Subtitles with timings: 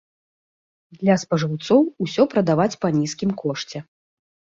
[1.01, 3.77] Для спажыўцоў усё прадаваць па нізкім кошце.